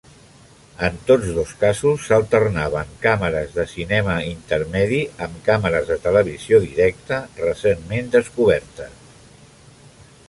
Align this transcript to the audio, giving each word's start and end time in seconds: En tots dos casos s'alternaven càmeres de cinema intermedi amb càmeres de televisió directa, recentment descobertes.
En 0.85 0.95
tots 1.09 1.27
dos 1.33 1.51
casos 1.63 2.07
s'alternaven 2.11 2.95
càmeres 3.03 3.53
de 3.59 3.67
cinema 3.75 4.15
intermedi 4.31 5.03
amb 5.27 5.39
càmeres 5.51 5.87
de 5.93 5.99
televisió 6.09 6.63
directa, 6.67 7.23
recentment 7.47 8.11
descobertes. 8.19 9.01